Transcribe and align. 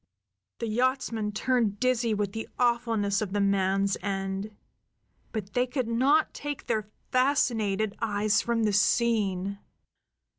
The 0.57 0.67
yachtsmen 0.67 1.31
turned 1.31 1.79
dizzy 1.79 2.15
with 2.15 2.31
the 2.31 2.49
awfulness 2.57 3.21
of 3.21 3.33
the 3.33 3.39
man's 3.39 3.97
end; 4.01 4.49
but 5.31 5.53
they 5.53 5.67
could 5.67 5.87
not 5.87 6.33
take 6.33 6.65
their 6.65 6.89
fascinated 7.11 7.95
eyes 8.01 8.41
from 8.41 8.63
the 8.63 8.73
scene. 8.73 9.59